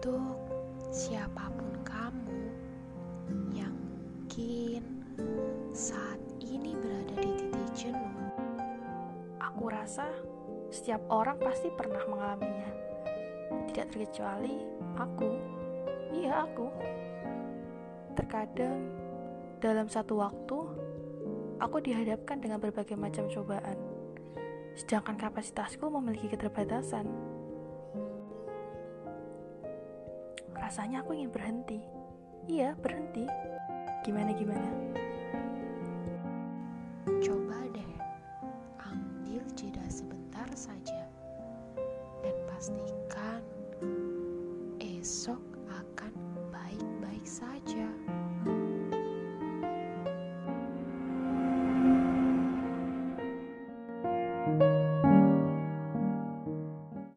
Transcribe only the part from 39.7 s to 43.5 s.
sebentar saja dan pastikan